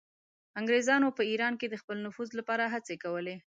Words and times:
انګریزانو 0.59 1.15
په 1.17 1.21
ایران 1.31 1.53
کې 1.59 1.67
د 1.69 1.75
خپل 1.81 1.97
نفوذ 2.05 2.29
لپاره 2.39 2.63
هڅې 2.73 2.95
کولې. 3.03 3.35